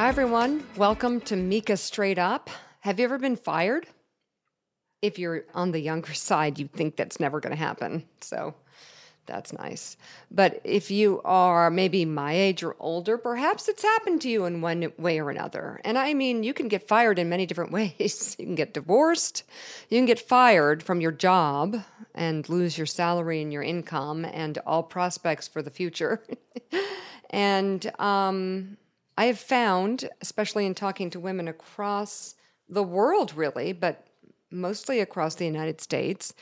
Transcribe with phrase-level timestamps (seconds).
[0.00, 0.64] Hi, everyone.
[0.78, 2.48] Welcome to Mika Straight Up.
[2.80, 3.86] Have you ever been fired?
[5.02, 8.06] If you're on the younger side, you think that's never going to happen.
[8.22, 8.54] So
[9.26, 9.98] that's nice.
[10.30, 14.62] But if you are maybe my age or older, perhaps it's happened to you in
[14.62, 15.82] one way or another.
[15.84, 18.36] And I mean, you can get fired in many different ways.
[18.38, 19.42] You can get divorced,
[19.90, 21.76] you can get fired from your job
[22.14, 26.24] and lose your salary and your income and all prospects for the future.
[27.28, 28.78] and um,
[29.16, 32.34] I have found, especially in talking to women across
[32.68, 34.06] the world, really, but
[34.50, 36.34] mostly across the United States,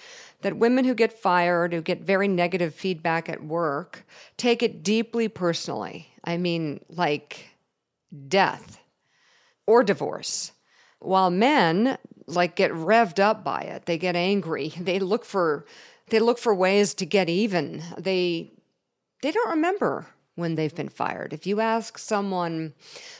[0.43, 5.29] that women who get fired, who get very negative feedback at work, take it deeply
[5.29, 6.09] personally.
[6.25, 7.51] I mean, like
[8.29, 8.81] death
[9.67, 10.53] or divorce.
[11.01, 14.73] While men like get revved up by it, they get angry.
[14.81, 15.67] They look for
[16.11, 17.83] they look for ways to get even.
[17.99, 18.53] They
[19.23, 20.07] they don't remember
[20.39, 21.33] when they've been fired.
[21.33, 22.73] If you ask someone,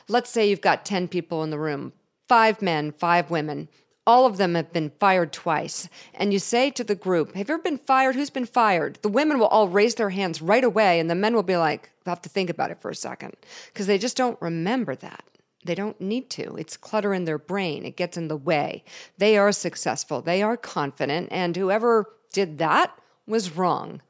[0.07, 1.93] let's say you've got 10 people in the room,
[2.29, 3.69] five men, five women,
[4.07, 5.89] all of them have been fired twice.
[6.15, 8.15] And you say to the group, Have you ever been fired?
[8.15, 8.99] Who's been fired?
[9.03, 11.91] The women will all raise their hands right away, and the men will be like,
[12.05, 13.35] They'll have to think about it for a second
[13.73, 15.25] because they just don't remember that.
[15.65, 16.57] They don't need to.
[16.57, 17.85] It's clutter in their brain.
[17.85, 18.85] It gets in the way.
[19.19, 20.23] They are successful.
[20.23, 21.29] They are confident.
[21.31, 24.01] And whoever did that was wrong.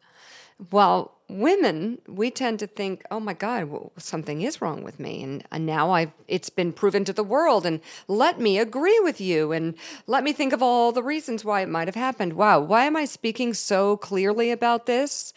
[0.70, 5.22] While women, we tend to think, oh my God, well, something is wrong with me.
[5.22, 7.66] And, and now I've, it's been proven to the world.
[7.66, 9.52] And let me agree with you.
[9.52, 9.74] And
[10.06, 12.32] let me think of all the reasons why it might have happened.
[12.32, 15.32] Wow, why am I speaking so clearly about this?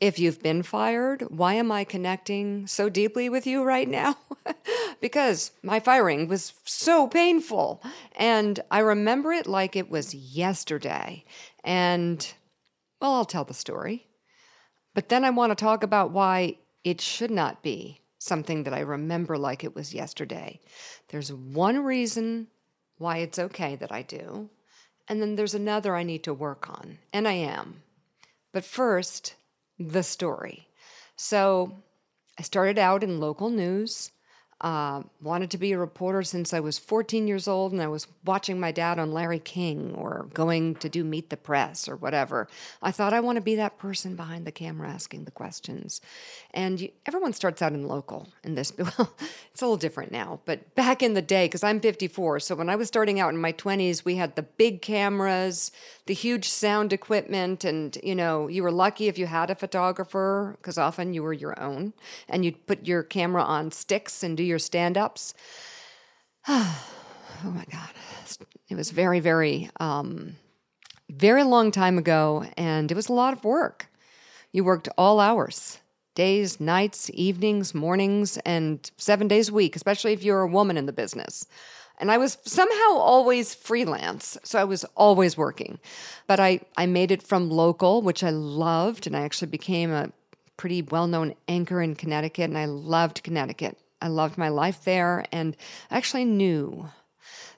[0.00, 4.16] If you've been fired, why am I connecting so deeply with you right now?
[5.00, 7.82] because my firing was so painful.
[8.16, 11.24] And I remember it like it was yesterday.
[11.64, 12.26] And,
[13.00, 14.06] well, I'll tell the story.
[14.94, 18.80] But then I want to talk about why it should not be something that I
[18.80, 20.60] remember like it was yesterday.
[21.08, 22.46] There's one reason
[22.96, 24.48] why it's okay that I do,
[25.08, 27.82] and then there's another I need to work on, and I am.
[28.52, 29.34] But first,
[29.78, 30.68] the story.
[31.16, 31.82] So
[32.38, 34.12] I started out in local news.
[34.64, 38.06] Uh, wanted to be a reporter since I was 14 years old, and I was
[38.24, 42.48] watching my dad on Larry King or going to do Meet the Press or whatever.
[42.80, 46.00] I thought I want to be that person behind the camera asking the questions.
[46.54, 48.72] And you, everyone starts out in local in this.
[48.96, 49.14] Well,
[49.50, 52.70] it's a little different now, but back in the day, because I'm 54, so when
[52.70, 55.72] I was starting out in my 20s, we had the big cameras,
[56.06, 60.56] the huge sound equipment, and you know, you were lucky if you had a photographer,
[60.58, 61.92] because often you were your own,
[62.28, 65.34] and you'd put your camera on sticks and do your stand ups.
[66.48, 66.84] oh
[67.44, 67.88] my God.
[68.68, 70.36] It was very, very, um,
[71.10, 73.88] very long time ago, and it was a lot of work.
[74.52, 75.78] You worked all hours
[76.14, 80.86] days, nights, evenings, mornings, and seven days a week, especially if you're a woman in
[80.86, 81.46] the business.
[81.98, 85.78] And I was somehow always freelance, so I was always working.
[86.26, 90.10] But I, I made it from local, which I loved, and I actually became a
[90.56, 93.78] pretty well known anchor in Connecticut, and I loved Connecticut.
[94.04, 95.56] I loved my life there, and
[95.90, 96.90] I actually knew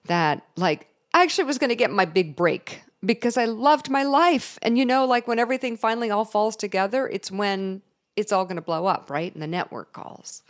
[0.04, 4.04] that, like, I actually was going to get my big break because I loved my
[4.04, 4.56] life.
[4.62, 7.82] And you know, like when everything finally all falls together, it's when
[8.14, 9.32] it's all going to blow up, right?
[9.34, 10.42] And the network calls.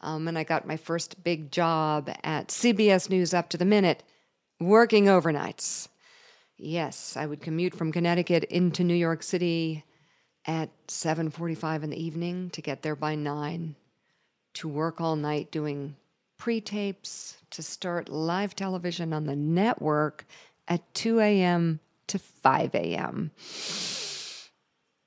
[0.00, 4.02] Um, and I got my first big job at CBS News up to the minute,
[4.60, 5.88] working overnights.
[6.56, 9.84] Yes, I would commute from Connecticut into New York City
[10.46, 13.76] at 7:45 in the evening to get there by 9
[14.54, 15.96] to work all night doing
[16.38, 20.26] pre-tapes to start live television on the network
[20.68, 21.80] at 2 a.m.
[22.06, 23.30] to 5 a.m.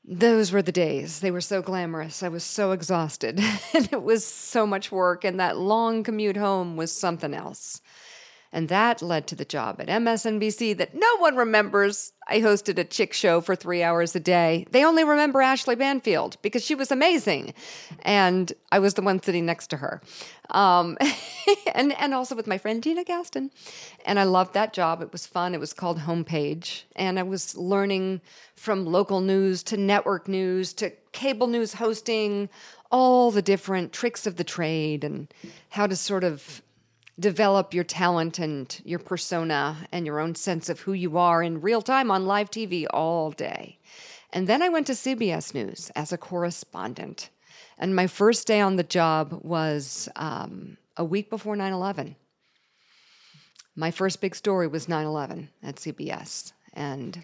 [0.09, 1.19] Those were the days.
[1.19, 2.23] They were so glamorous.
[2.23, 3.39] I was so exhausted.
[3.73, 5.25] and it was so much work.
[5.25, 7.81] And that long commute home was something else.
[8.57, 12.13] And that led to the job at MSNBC that no one remembers.
[12.27, 14.65] I hosted a chick show for three hours a day.
[14.71, 17.53] They only remember Ashley Banfield because she was amazing.
[18.01, 20.01] And I was the one sitting next to her.
[20.49, 20.97] Um,
[21.75, 23.51] and, and also with my friend Gina Gaston.
[24.07, 25.03] And I loved that job.
[25.03, 25.53] It was fun.
[25.53, 26.85] It was called Homepage.
[26.95, 28.21] And I was learning
[28.55, 32.49] from local news to network news to cable news hosting,
[32.91, 35.31] all the different tricks of the trade and
[35.69, 36.63] how to sort of
[37.19, 41.61] develop your talent and your persona and your own sense of who you are in
[41.61, 43.79] real time on live TV all day.
[44.31, 47.29] And then I went to CBS News as a correspondent.
[47.77, 52.15] And my first day on the job was um, a week before 9 11.
[53.75, 56.51] My first big story was 9 11 at CBS.
[56.73, 57.23] And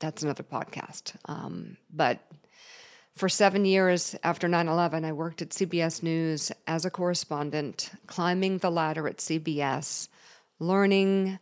[0.00, 1.14] that's another podcast.
[1.26, 2.20] Um, but
[3.18, 8.58] For seven years after 9 11, I worked at CBS News as a correspondent, climbing
[8.58, 10.06] the ladder at CBS,
[10.60, 11.40] learning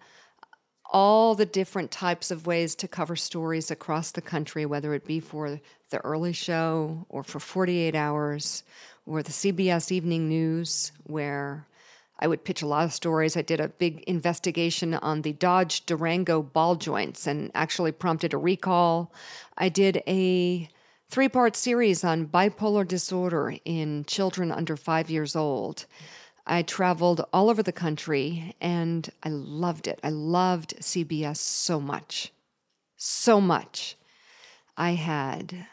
[0.90, 5.20] all the different types of ways to cover stories across the country, whether it be
[5.20, 8.62] for the early show or for 48 hours
[9.04, 11.66] or the CBS Evening News, where
[12.18, 13.36] I would pitch a lot of stories.
[13.36, 18.38] I did a big investigation on the Dodge Durango ball joints and actually prompted a
[18.38, 19.12] recall.
[19.58, 20.70] I did a
[21.08, 25.86] three part series on bipolar disorder in children under five years old.
[26.46, 29.98] I traveled all over the country and I loved it.
[30.04, 32.32] I loved CBS so much.
[32.96, 33.96] So much.
[34.76, 35.66] I had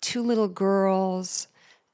[0.00, 1.48] two little girls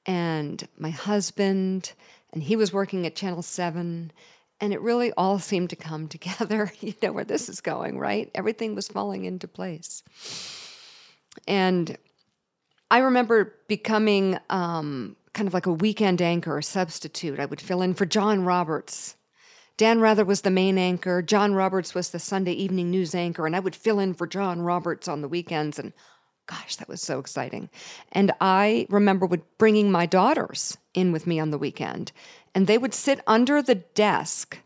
[0.07, 1.93] and my husband,
[2.33, 4.13] and he was working at Channel 7.
[4.61, 6.73] And it really all seemed to come together.
[6.81, 8.31] You know where this is going, right?
[8.35, 10.03] Everything was falling into place.
[11.47, 11.97] And
[12.91, 17.39] I remember becoming um, kind of like a weekend anchor or substitute.
[17.39, 19.17] I would fill in for John Roberts.
[19.77, 21.23] Dan Rather was the main anchor.
[21.23, 24.61] John Roberts was the Sunday evening news anchor, and I would fill in for John
[24.61, 25.79] Roberts on the weekends.
[25.79, 25.93] And
[26.47, 27.71] gosh, that was so exciting.
[28.13, 32.13] And I remember would bringing my daughters in with me on the weekend,
[32.55, 34.59] and they would sit under the desk,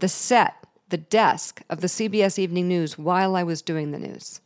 [0.00, 0.54] the set,
[0.88, 4.40] the desk of the CBS Evening News while I was doing the news.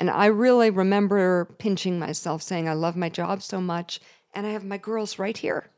[0.00, 4.00] And I really remember pinching myself saying, I love my job so much,
[4.34, 5.70] and I have my girls right here.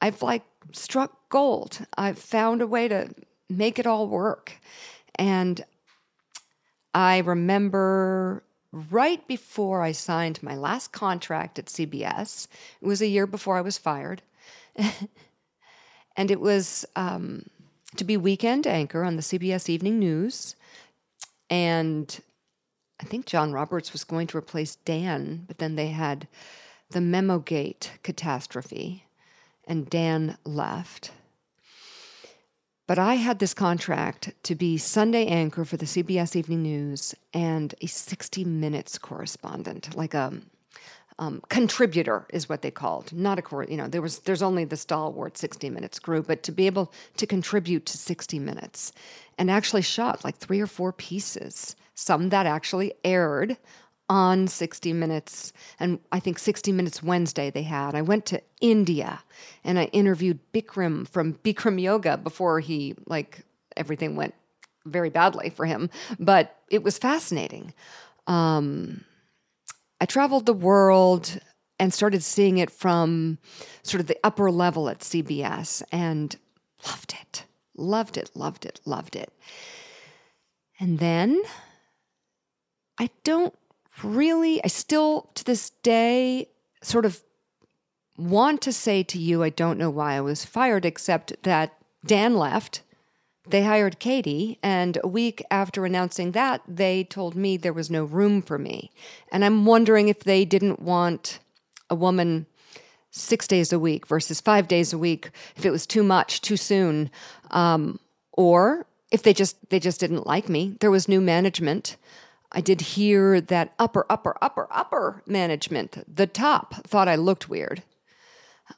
[0.00, 0.42] I've like
[0.72, 1.86] struck gold.
[1.96, 3.14] I've found a way to
[3.48, 4.60] make it all work.
[5.14, 5.64] And
[6.94, 8.42] I remember
[8.72, 12.48] right before I signed my last contract at CBS,
[12.80, 14.22] it was a year before I was fired.
[16.16, 17.46] and it was um,
[17.96, 20.56] to be weekend anchor on the CBS Evening News.
[21.50, 22.18] And
[23.02, 26.28] I think John Roberts was going to replace Dan, but then they had
[26.90, 29.06] the Memogate catastrophe,
[29.66, 31.10] and Dan left.
[32.86, 37.74] But I had this contract to be Sunday anchor for the CBS Evening News and
[37.80, 40.34] a 60 Minutes correspondent, like a
[41.18, 43.12] um, contributor is what they called.
[43.12, 46.42] Not a core, you know, there was there's only the stalwart 60 Minutes crew, but
[46.44, 48.92] to be able to contribute to 60 Minutes
[49.38, 53.56] and actually shot like three or four pieces some that actually aired
[54.08, 55.52] on 60 Minutes.
[55.78, 57.94] And I think 60 Minutes Wednesday they had.
[57.94, 59.22] I went to India
[59.64, 63.44] and I interviewed Bikram from Bikram Yoga before he, like,
[63.76, 64.34] everything went
[64.84, 65.88] very badly for him.
[66.18, 67.72] But it was fascinating.
[68.26, 69.04] Um,
[70.02, 71.38] I traveled the world
[71.78, 73.38] and started seeing it from
[73.84, 76.34] sort of the upper level at CBS and
[76.84, 77.44] loved it.
[77.76, 79.32] Loved it, loved it, loved it.
[80.80, 81.40] And then
[82.98, 83.54] I don't
[84.02, 86.48] really, I still to this day
[86.82, 87.22] sort of
[88.18, 92.34] want to say to you, I don't know why I was fired, except that Dan
[92.34, 92.82] left.
[93.46, 98.04] They hired Katie, and a week after announcing that, they told me there was no
[98.04, 98.92] room for me.
[99.32, 101.40] And I'm wondering if they didn't want
[101.90, 102.46] a woman
[103.10, 106.56] six days a week versus five days a week, if it was too much too
[106.56, 107.10] soon,
[107.50, 107.98] um,
[108.32, 110.76] or if they just they just didn't like me.
[110.80, 111.96] There was new management.
[112.52, 117.82] I did hear that upper, upper, upper, upper management, the top, thought I looked weird.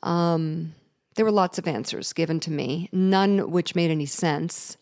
[0.02, 0.74] Um,
[1.14, 4.76] there were lots of answers given to me, none which made any sense.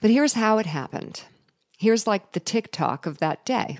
[0.00, 1.22] But here's how it happened.
[1.78, 3.78] Here's like the tick-tock of that day.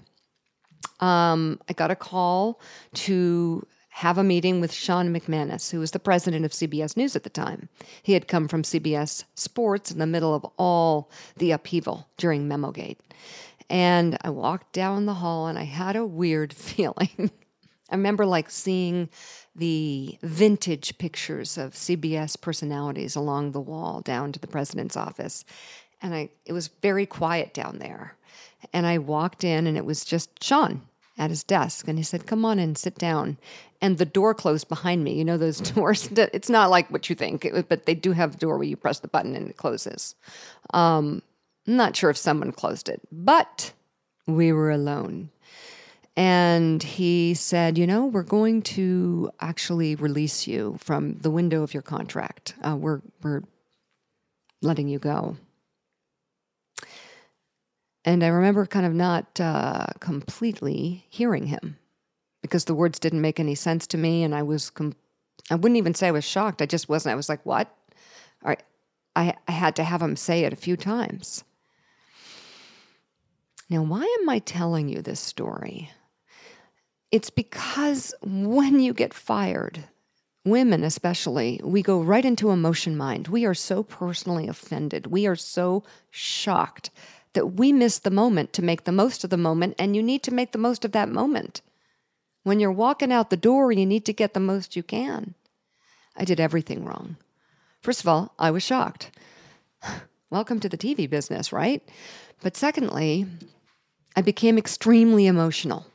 [1.01, 2.61] Um, I got a call
[2.95, 7.25] to have a meeting with Sean McManus, who was the president of CBS News at
[7.25, 7.69] the time.
[8.03, 12.99] He had come from CBS Sports in the middle of all the upheaval during Memogate.
[13.69, 17.31] And I walked down the hall and I had a weird feeling.
[17.93, 19.11] I remember like seeing
[19.55, 25.45] the vintage pictures of CBS personalities along the wall down to the president's office.
[26.01, 28.17] And I it was very quiet down there.
[28.73, 30.83] And I walked in and it was just Sean
[31.19, 33.37] at his desk and he said, "Come on in, sit down."
[33.83, 35.15] And the door closed behind me.
[35.15, 36.09] You know those doors.
[36.13, 39.01] It's not like what you think, but they do have a door where you press
[39.01, 40.15] the button and it closes.
[40.73, 41.21] Um,
[41.67, 43.73] I'm not sure if someone closed it, but
[44.27, 45.31] we were alone.
[46.16, 51.73] And he said, You know, we're going to actually release you from the window of
[51.73, 52.54] your contract.
[52.62, 53.42] Uh, we're, we're
[54.61, 55.37] letting you go.
[58.04, 61.78] And I remember kind of not uh, completely hearing him
[62.42, 64.25] because the words didn't make any sense to me.
[64.25, 64.97] And I was, com-
[65.50, 66.61] I wouldn't even say I was shocked.
[66.61, 67.12] I just wasn't.
[67.12, 67.75] I was like, What?
[68.45, 68.62] All right.
[69.14, 71.45] I, I had to have him say it a few times.
[73.71, 75.90] Now, why am I telling you this story?
[77.12, 79.85] It's because when you get fired,
[80.47, 83.28] women especially, we go right into emotion mind.
[83.28, 85.09] We are so personally offended.
[85.09, 86.90] We are so shocked
[87.35, 90.23] that we miss the moment to make the most of the moment, and you need
[90.23, 91.61] to make the most of that moment.
[92.45, 95.35] When you're walking out the door, you need to get the most you can.
[96.16, 97.16] I did everything wrong.
[97.83, 99.11] First of all, I was shocked.
[100.31, 101.87] Welcome to the TV business, right?
[102.42, 103.26] But secondly,
[104.16, 105.87] I became extremely emotional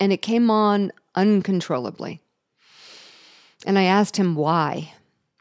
[0.00, 2.20] and it came on uncontrollably.
[3.66, 4.92] And I asked him why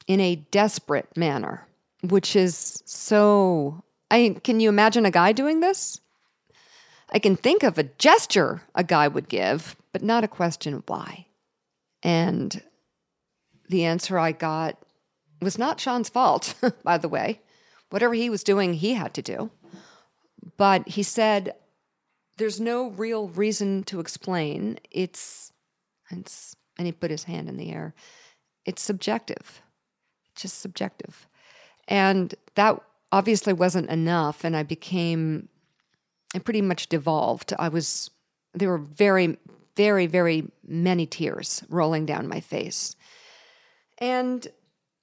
[0.08, 1.66] in a desperate manner,
[2.02, 3.84] which is so.
[4.12, 6.00] I can you imagine a guy doing this?
[7.10, 11.28] I can think of a gesture a guy would give, but not a question why.
[12.02, 12.62] And
[13.70, 14.78] the answer I got
[15.42, 17.42] was not Sean's fault, by the way.
[17.90, 19.52] Whatever he was doing, he had to do.
[20.58, 21.56] But he said,
[22.38, 24.80] there's no real reason to explain.
[24.92, 25.52] It's,
[26.12, 27.94] it's, and he put his hand in the air.
[28.66, 29.62] It's subjective,
[30.36, 31.28] just subjective.
[31.88, 32.80] And that
[33.12, 34.44] obviously wasn't enough.
[34.44, 35.50] And I became,
[36.34, 37.54] I pretty much devolved.
[37.60, 38.10] I was,
[38.54, 39.38] there were very,
[39.76, 42.96] very, very many tears rolling down my face.
[44.00, 44.48] And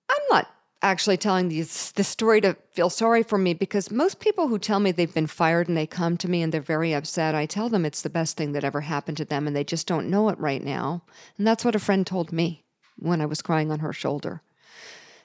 [0.08, 0.48] I'm not
[0.82, 4.80] actually telling these this story to feel sorry for me because most people who tell
[4.80, 7.68] me they've been fired and they come to me and they're very upset, I tell
[7.68, 10.28] them it's the best thing that ever happened to them and they just don't know
[10.28, 11.02] it right now.
[11.36, 12.64] And that's what a friend told me
[12.98, 14.42] when I was crying on her shoulder.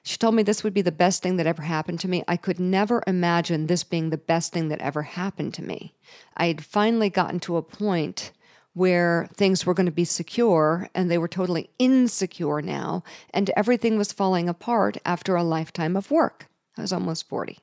[0.03, 2.24] She told me this would be the best thing that ever happened to me.
[2.27, 5.95] I could never imagine this being the best thing that ever happened to me.
[6.38, 8.31] I had finally gotten to a point
[8.75, 13.03] where things were going to be secure and they were totally insecure now,
[13.34, 16.48] and everything was falling apart after a lifetime of work.
[16.77, 17.58] I was almost 40.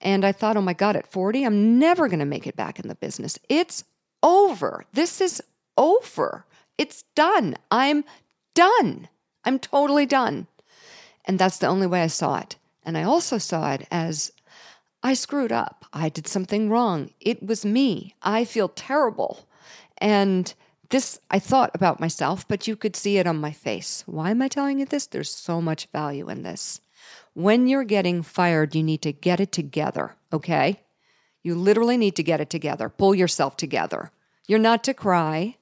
[0.00, 2.80] And I thought, oh my God, at 40, I'm never going to make it back
[2.80, 3.38] in the business.
[3.48, 3.84] It's
[4.22, 4.84] over.
[4.92, 5.40] This is
[5.78, 6.44] over.
[6.76, 7.56] It's done.
[7.70, 8.04] I'm
[8.54, 9.08] done.
[9.44, 10.48] I'm totally done.
[11.24, 12.56] And that's the only way I saw it.
[12.82, 14.32] And I also saw it as
[15.02, 15.84] I screwed up.
[15.92, 17.10] I did something wrong.
[17.20, 18.14] It was me.
[18.22, 19.46] I feel terrible.
[20.00, 20.52] And
[20.90, 24.02] this I thought about myself, but you could see it on my face.
[24.06, 25.06] Why am I telling you this?
[25.06, 26.80] There's so much value in this.
[27.32, 30.80] When you're getting fired, you need to get it together, okay?
[31.42, 32.88] You literally need to get it together.
[32.88, 34.10] Pull yourself together.
[34.46, 35.56] You're not to cry.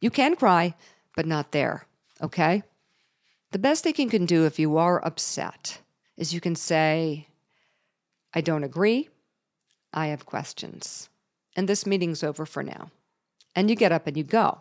[0.00, 0.74] You can cry,
[1.16, 1.86] but not there,
[2.22, 2.62] okay?
[3.52, 5.80] The best thing you can do if you are upset
[6.16, 7.28] is you can say,
[8.34, 9.08] I don't agree.
[9.94, 11.08] I have questions.
[11.56, 12.90] And this meeting's over for now
[13.56, 14.60] and you get up and you go.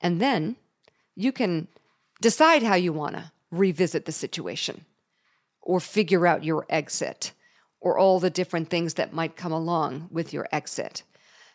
[0.00, 0.56] And then
[1.14, 1.68] you can
[2.20, 4.86] decide how you want to revisit the situation
[5.60, 7.32] or figure out your exit
[7.80, 11.02] or all the different things that might come along with your exit.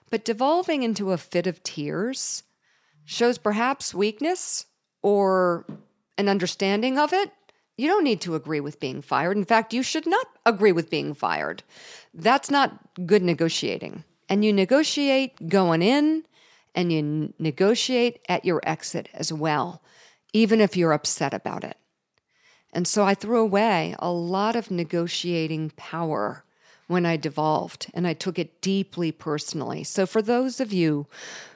[0.09, 2.43] But devolving into a fit of tears
[3.05, 4.65] shows perhaps weakness
[5.01, 5.65] or
[6.17, 7.31] an understanding of it.
[7.77, 9.37] You don't need to agree with being fired.
[9.37, 11.63] In fact, you should not agree with being fired.
[12.13, 12.77] That's not
[13.07, 14.03] good negotiating.
[14.29, 16.23] And you negotiate going in
[16.73, 19.81] and you negotiate at your exit as well,
[20.33, 21.77] even if you're upset about it.
[22.73, 26.45] And so I threw away a lot of negotiating power
[26.87, 29.83] when I devolved, and I took it deeply personally.
[29.83, 31.07] So, for those of you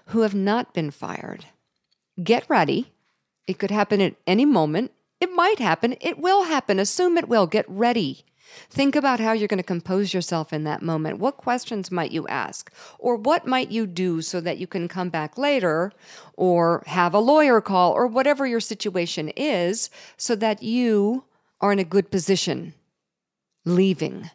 [0.08, 1.46] who have not been fired,
[2.24, 2.94] get ready.
[3.46, 4.92] It could happen at any moment.
[5.20, 5.96] It might happen.
[6.00, 6.80] It will happen.
[6.80, 7.48] Assume it will.
[7.48, 8.24] Get ready.
[8.70, 11.20] Think about how you're going to compose yourself in that moment.
[11.20, 12.72] What questions might you ask?
[13.00, 15.92] Or what might you do so that you can come back later
[16.36, 21.26] or have a lawyer call or whatever your situation is so that you
[21.62, 22.74] are in a good position
[23.66, 24.30] leaving.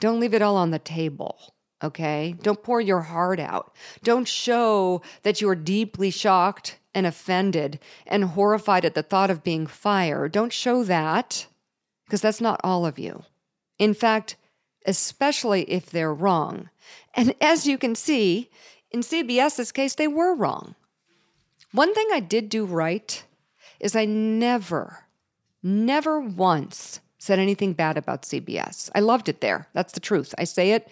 [0.00, 1.54] Don't leave it all on the table.
[1.82, 2.34] Okay?
[2.42, 3.74] Don't pour your heart out.
[4.02, 9.42] Don't show that you are deeply shocked and offended and horrified at the thought of
[9.42, 10.32] being fired.
[10.32, 11.46] Don't show that
[12.06, 13.24] because that's not all of you.
[13.78, 14.36] In fact,
[14.86, 16.70] especially if they're wrong.
[17.14, 18.50] And as you can see,
[18.90, 20.74] in CBS's case, they were wrong.
[21.72, 23.24] One thing I did do right
[23.80, 25.04] is I never,
[25.62, 28.90] never once said anything bad about CBS.
[28.94, 29.66] I loved it there.
[29.72, 30.34] That's the truth.
[30.38, 30.88] I say it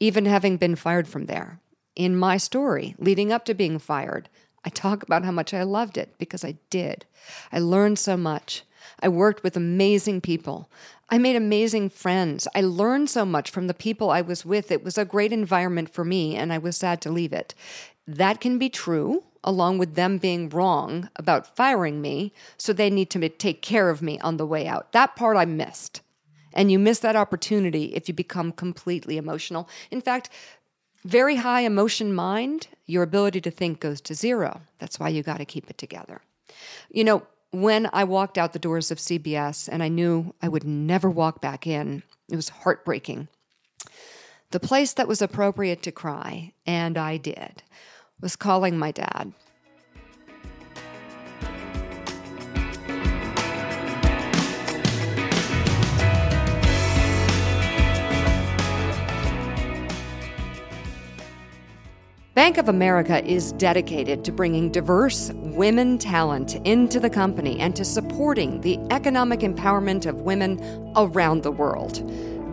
[0.00, 1.60] even having been fired from there.
[1.94, 4.28] In my story leading up to being fired,
[4.64, 7.04] I talk about how much I loved it because I did.
[7.52, 8.62] I learned so much.
[9.00, 10.70] I worked with amazing people.
[11.12, 12.48] I made amazing friends.
[12.54, 14.72] I learned so much from the people I was with.
[14.72, 17.54] It was a great environment for me, and I was sad to leave it.
[18.06, 23.10] That can be true, along with them being wrong about firing me, so they need
[23.10, 24.92] to take care of me on the way out.
[24.92, 26.00] That part I missed.
[26.54, 29.68] And you miss that opportunity if you become completely emotional.
[29.90, 30.30] In fact,
[31.04, 34.62] very high emotion mind, your ability to think goes to zero.
[34.78, 36.22] That's why you got to keep it together.
[36.90, 40.64] You know, when I walked out the doors of CBS and I knew I would
[40.64, 43.28] never walk back in, it was heartbreaking.
[44.50, 47.62] The place that was appropriate to cry, and I did,
[48.20, 49.32] was calling my dad.
[62.34, 67.84] Bank of America is dedicated to bringing diverse women talent into the company and to
[67.84, 70.58] supporting the economic empowerment of women
[70.96, 72.02] around the world.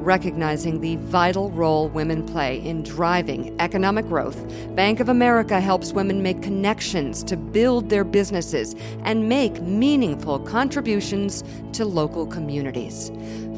[0.02, 4.46] Recognizing the vital role women play in driving economic growth,
[4.76, 11.42] Bank of America helps women make connections to build their businesses and make meaningful contributions
[11.72, 13.12] to local communities.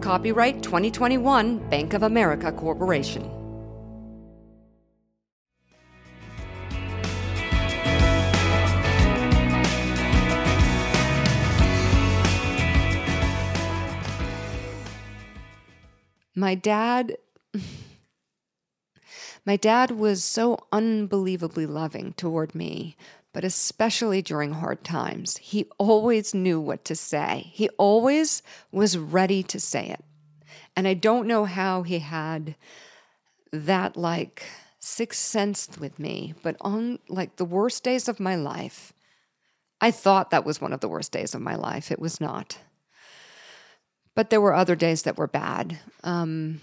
[0.00, 3.37] Copyright 2021 Bank of America Corporation.
[16.38, 17.16] My dad
[19.44, 22.96] My dad was so unbelievably loving toward me,
[23.32, 25.38] but especially during hard times.
[25.38, 27.50] He always knew what to say.
[27.54, 30.04] He always was ready to say it.
[30.76, 32.54] And I don't know how he had
[33.52, 34.44] that like
[34.78, 38.92] sixth sense with me, but on like the worst days of my life,
[39.80, 41.90] I thought that was one of the worst days of my life.
[41.90, 42.58] It was not.
[44.18, 45.78] But there were other days that were bad.
[46.02, 46.60] Um,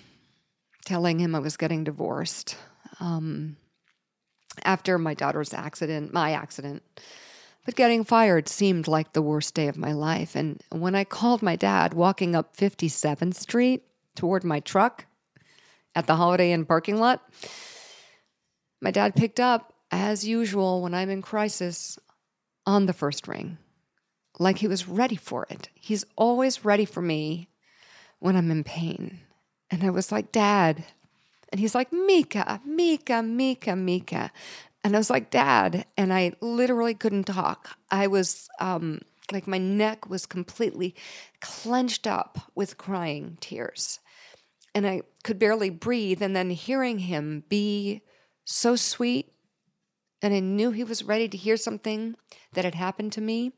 [0.86, 2.58] telling him I was getting divorced
[3.00, 3.56] um,
[4.66, 6.84] after my daughter's accident, my accident.
[7.64, 10.36] But getting fired seemed like the worst day of my life.
[10.36, 13.84] And when I called my dad walking up 57th Street
[14.18, 15.06] toward my truck
[15.96, 17.24] at the Holiday Inn parking lot,
[18.82, 21.98] my dad picked up, as usual, when I'm in crisis,
[22.66, 23.60] on the first ring
[24.40, 25.70] like he was ready for it.
[25.74, 27.50] He's always ready for me
[28.20, 29.20] when I'm in pain.
[29.72, 30.84] And I was like, Dad.
[31.50, 34.32] And he's like, Mika, Mika, Mika, Mika.
[34.84, 35.86] And I was like, Dad.
[35.98, 37.78] And I literally couldn't talk.
[37.90, 40.96] I was um, like, my neck was completely
[41.40, 44.00] clenched up with crying tears.
[44.74, 46.22] And I could barely breathe.
[46.22, 48.02] And then hearing him be
[48.46, 49.34] so sweet,
[50.22, 52.16] and I knew he was ready to hear something
[52.54, 53.54] that had happened to me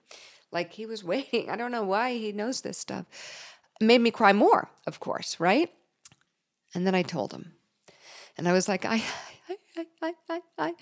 [0.58, 1.50] like he was waiting.
[1.50, 3.06] I don't know why he knows this stuff.
[3.80, 5.70] made me cry more, of course, right?
[6.74, 7.54] And then I told him.
[8.38, 9.02] And I was like, I
[9.50, 10.74] I I I I I,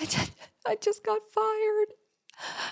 [0.00, 0.30] I, just,
[0.66, 1.90] I just got fired.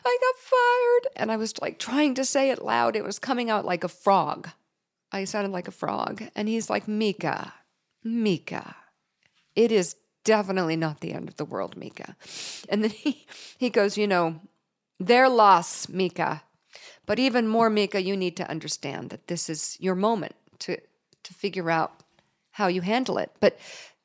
[0.04, 1.04] I got fired.
[1.16, 2.96] And I was like trying to say it loud.
[2.96, 4.50] It was coming out like a frog.
[5.10, 6.22] I sounded like a frog.
[6.36, 7.52] And he's like, Mika,
[8.04, 8.76] Mika,
[9.54, 12.16] it is definitely not the end of the world, Mika.
[12.68, 13.26] And then he,
[13.58, 14.40] he goes, You know,
[14.98, 16.42] their loss, Mika.
[17.06, 20.78] But even more, Mika, you need to understand that this is your moment to,
[21.22, 22.02] to figure out
[22.52, 23.30] how you handle it.
[23.40, 23.58] But,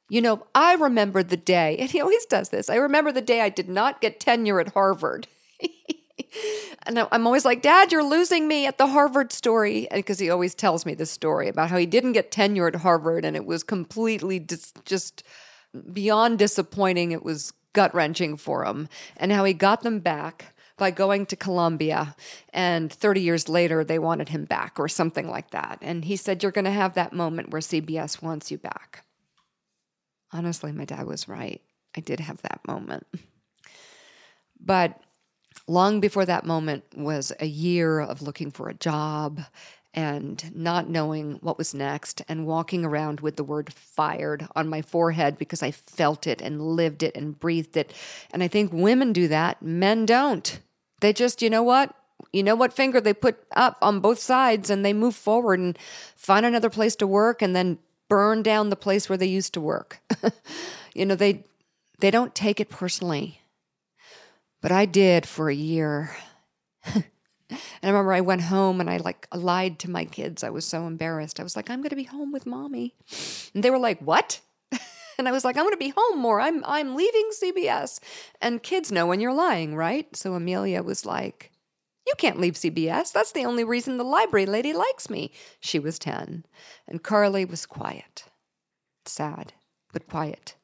[0.09, 2.69] you know, I remember the day, and he always does this.
[2.69, 5.27] I remember the day I did not get tenure at Harvard.
[6.83, 9.87] and I'm always like, Dad, you're losing me at the Harvard story.
[9.91, 13.25] Because he always tells me this story about how he didn't get tenure at Harvard
[13.25, 15.23] and it was completely dis- just
[15.91, 17.11] beyond disappointing.
[17.11, 18.89] It was gut wrenching for him.
[19.17, 22.15] And how he got them back by going to Columbia.
[22.53, 25.77] And 30 years later, they wanted him back or something like that.
[25.79, 29.05] And he said, You're going to have that moment where CBS wants you back.
[30.33, 31.61] Honestly, my dad was right.
[31.95, 33.05] I did have that moment.
[34.59, 34.99] But
[35.67, 39.39] long before that moment was a year of looking for a job
[39.93, 44.81] and not knowing what was next and walking around with the word fired on my
[44.81, 47.93] forehead because I felt it and lived it and breathed it.
[48.33, 50.59] And I think women do that, men don't.
[51.01, 51.93] They just, you know what?
[52.31, 55.77] You know what finger they put up on both sides and they move forward and
[56.15, 59.61] find another place to work and then burn down the place where they used to
[59.61, 59.99] work.
[60.93, 61.45] you know, they
[61.99, 63.41] they don't take it personally.
[64.61, 66.15] But I did for a year.
[66.93, 67.05] and
[67.49, 70.43] I remember I went home and I like lied to my kids.
[70.43, 71.39] I was so embarrassed.
[71.39, 72.95] I was like, I'm going to be home with mommy.
[73.53, 74.41] And they were like, What?
[75.17, 76.41] And I was like, I'm going to be home more.
[76.41, 77.99] I'm I'm leaving CBS.
[78.41, 80.13] And kids know when you're lying, right?
[80.15, 81.51] So Amelia was like,
[82.07, 83.11] You can't leave CBS.
[83.11, 85.31] That's the only reason the library lady likes me.
[85.59, 86.45] She was 10.
[86.87, 88.25] And Carly was quiet,
[89.05, 89.53] sad,
[89.93, 90.55] but quiet.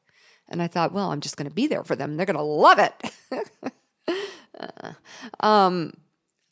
[0.48, 2.16] And I thought, well, I'm just going to be there for them.
[2.16, 4.94] They're going to love it.
[5.40, 5.92] um,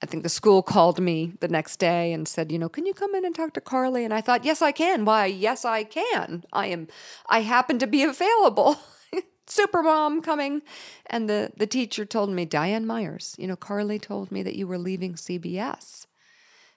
[0.02, 2.92] I think the school called me the next day and said, you know, can you
[2.92, 4.04] come in and talk to Carly?
[4.04, 5.06] And I thought, yes, I can.
[5.06, 6.44] Why, yes, I can.
[6.52, 6.88] I am,
[7.28, 8.78] I happen to be available.
[9.46, 10.60] Super mom coming.
[11.06, 14.66] And the, the teacher told me, Diane Myers, you know, Carly told me that you
[14.66, 16.06] were leaving CBS.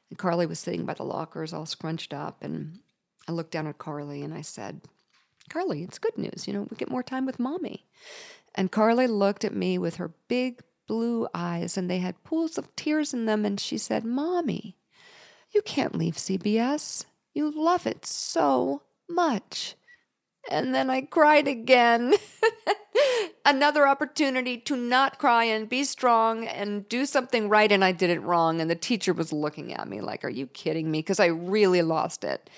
[0.09, 2.41] And Carly was sitting by the lockers all scrunched up.
[2.41, 2.79] And
[3.27, 4.81] I looked down at Carly and I said,
[5.49, 6.47] Carly, it's good news.
[6.47, 7.85] You know, we get more time with mommy.
[8.55, 12.75] And Carly looked at me with her big blue eyes, and they had pools of
[12.75, 13.45] tears in them.
[13.45, 14.75] And she said, Mommy,
[15.51, 17.05] you can't leave CBS.
[17.33, 19.75] You love it so much.
[20.49, 22.15] And then I cried again.
[23.45, 28.09] Another opportunity to not cry and be strong and do something right, and I did
[28.09, 28.59] it wrong.
[28.59, 30.99] And the teacher was looking at me like, Are you kidding me?
[30.99, 32.49] Because I really lost it.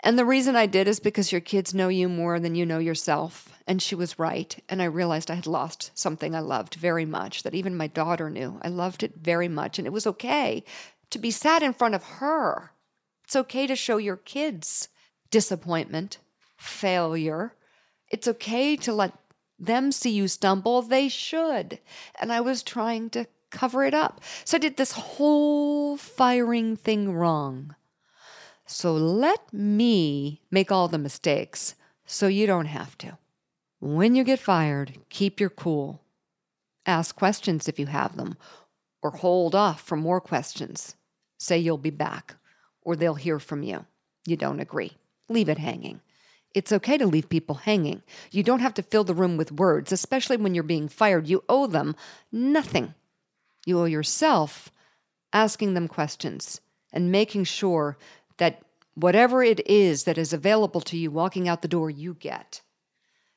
[0.00, 2.78] And the reason I did is because your kids know you more than you know
[2.78, 3.52] yourself.
[3.66, 4.56] And she was right.
[4.68, 8.30] And I realized I had lost something I loved very much, that even my daughter
[8.30, 8.60] knew.
[8.62, 9.78] I loved it very much.
[9.78, 10.64] And it was okay
[11.10, 12.72] to be sad in front of her.
[13.24, 14.88] It's okay to show your kids
[15.30, 16.18] disappointment,
[16.56, 17.54] failure.
[18.08, 19.12] It's okay to let
[19.58, 20.80] them see you stumble.
[20.80, 21.80] They should.
[22.20, 24.20] And I was trying to cover it up.
[24.44, 27.74] So I did this whole firing thing wrong.
[28.70, 33.16] So let me make all the mistakes so you don't have to.
[33.80, 36.02] When you get fired, keep your cool.
[36.84, 38.36] Ask questions if you have them,
[39.02, 40.96] or hold off for more questions.
[41.38, 42.36] Say you'll be back,
[42.82, 43.86] or they'll hear from you.
[44.26, 44.92] You don't agree.
[45.30, 46.02] Leave it hanging.
[46.54, 48.02] It's okay to leave people hanging.
[48.30, 51.26] You don't have to fill the room with words, especially when you're being fired.
[51.26, 51.96] You owe them
[52.30, 52.94] nothing.
[53.64, 54.70] You owe yourself
[55.32, 56.60] asking them questions
[56.92, 57.96] and making sure
[58.38, 58.62] that
[58.94, 62.62] whatever it is that is available to you walking out the door, you get.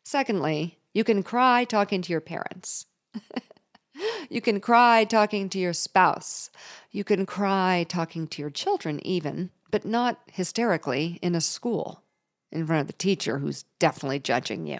[0.03, 2.85] Secondly, you can cry talking to your parents.
[4.29, 6.49] you can cry talking to your spouse.
[6.91, 12.03] You can cry talking to your children, even, but not hysterically in a school
[12.51, 14.79] in front of the teacher who's definitely judging you.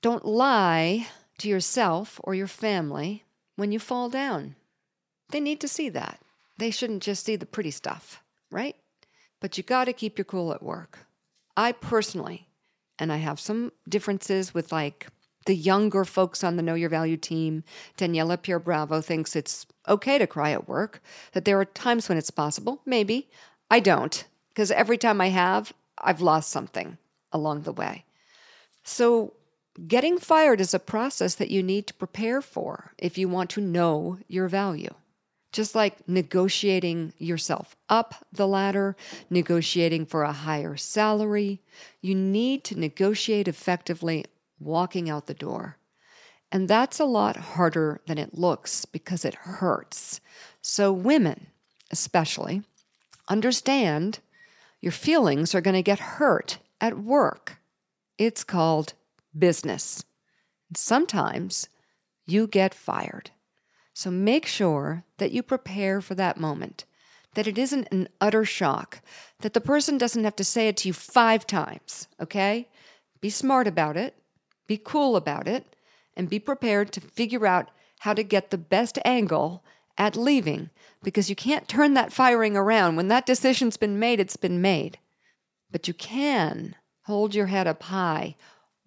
[0.00, 3.24] Don't lie to yourself or your family
[3.56, 4.56] when you fall down.
[5.30, 6.20] They need to see that.
[6.60, 8.76] They shouldn't just see the pretty stuff, right?
[9.40, 11.06] But you got to keep your cool at work.
[11.56, 12.48] I personally,
[12.98, 15.06] and I have some differences with like
[15.46, 17.64] the younger folks on the Know Your Value team,
[17.96, 22.18] Daniela Pierre Bravo thinks it's okay to cry at work, that there are times when
[22.18, 22.82] it's possible.
[22.84, 23.30] Maybe.
[23.70, 26.98] I don't, because every time I have, I've lost something
[27.32, 28.04] along the way.
[28.84, 29.32] So,
[29.88, 33.62] getting fired is a process that you need to prepare for if you want to
[33.62, 34.92] know your value
[35.52, 38.96] just like negotiating yourself up the ladder,
[39.28, 41.60] negotiating for a higher salary.
[42.00, 44.24] You need to negotiate effectively
[44.58, 45.76] walking out the door.
[46.52, 50.20] And that's a lot harder than it looks because it hurts.
[50.60, 51.46] So, women,
[51.90, 52.62] especially,
[53.28, 54.18] understand
[54.80, 57.58] your feelings are going to get hurt at work.
[58.18, 58.94] It's called
[59.36, 60.04] business.
[60.74, 61.68] Sometimes
[62.26, 63.30] you get fired.
[64.00, 66.86] So make sure that you prepare for that moment,
[67.34, 69.02] that it isn't an utter shock,
[69.40, 72.70] that the person doesn't have to say it to you five times, okay?
[73.20, 74.16] Be smart about it,
[74.66, 75.76] be cool about it,
[76.16, 79.62] and be prepared to figure out how to get the best angle
[79.98, 80.70] at leaving
[81.02, 82.96] because you can't turn that firing around.
[82.96, 84.96] When that decision's been made, it's been made.
[85.70, 88.36] But you can hold your head up high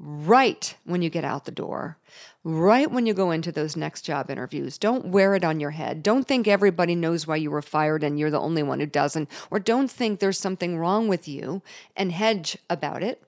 [0.04, 1.98] right when you get out the door,
[2.44, 4.78] right when you go into those next job interviews.
[4.78, 6.04] Don't wear it on your head.
[6.04, 9.30] Don't think everybody knows why you were fired and you're the only one who doesn't,
[9.50, 11.62] or don't think there's something wrong with you
[11.96, 13.24] and hedge about it.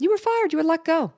[0.00, 1.12] You were fired, you were let go.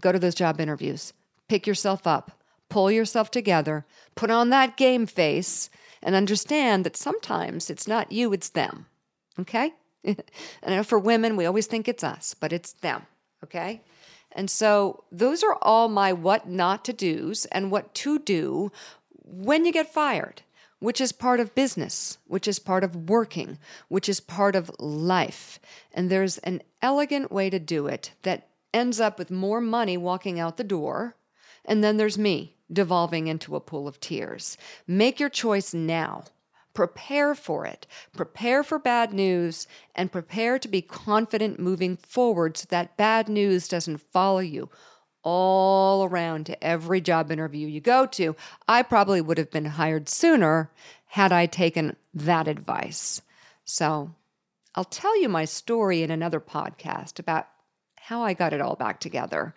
[0.00, 1.12] Go to those job interviews,
[1.48, 5.70] pick yourself up, pull yourself together, put on that game face,
[6.02, 8.86] and understand that sometimes it's not you, it's them.
[9.38, 9.72] Okay?
[10.06, 10.14] I
[10.66, 13.06] know for women, we always think it's us, but it's them.
[13.42, 13.82] Okay?
[14.34, 18.72] And so those are all my what not to do's and what to do
[19.22, 20.42] when you get fired,
[20.80, 25.58] which is part of business, which is part of working, which is part of life.
[25.92, 30.40] And there's an elegant way to do it that ends up with more money walking
[30.40, 31.16] out the door.
[31.64, 34.58] And then there's me devolving into a pool of tears.
[34.86, 36.24] Make your choice now.
[36.74, 37.86] Prepare for it.
[38.12, 43.68] Prepare for bad news and prepare to be confident moving forward so that bad news
[43.68, 44.68] doesn't follow you
[45.22, 48.36] all around to every job interview you go to.
[48.68, 50.70] I probably would have been hired sooner
[51.06, 53.22] had I taken that advice.
[53.64, 54.14] So
[54.74, 57.46] I'll tell you my story in another podcast about
[57.96, 59.54] how I got it all back together.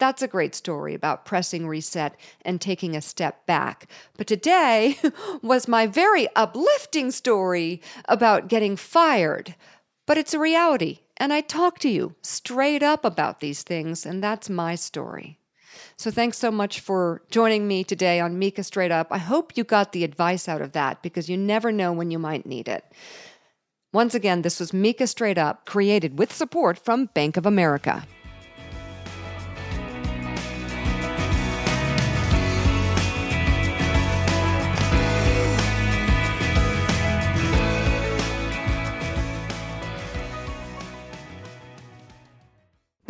[0.00, 3.86] That's a great story about pressing reset and taking a step back.
[4.16, 4.96] But today
[5.42, 9.54] was my very uplifting story about getting fired.
[10.06, 14.24] But it's a reality, and I talk to you straight up about these things, and
[14.24, 15.38] that's my story.
[15.98, 19.08] So thanks so much for joining me today on Mika Straight Up.
[19.10, 22.18] I hope you got the advice out of that because you never know when you
[22.18, 22.84] might need it.
[23.92, 28.06] Once again, this was Mika Straight Up, created with support from Bank of America.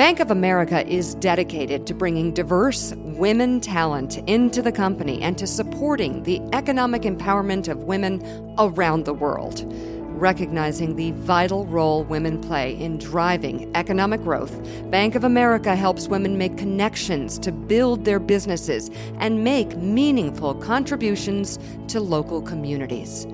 [0.01, 5.47] Bank of America is dedicated to bringing diverse women talent into the company and to
[5.47, 8.23] supporting the economic empowerment of women
[8.59, 9.71] around the world.
[10.07, 14.59] Recognizing the vital role women play in driving economic growth,
[14.91, 21.59] Bank of America helps women make connections to build their businesses and make meaningful contributions
[21.89, 23.27] to local communities.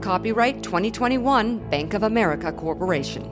[0.00, 3.28] Copyright 2021 Bank of America Corporation.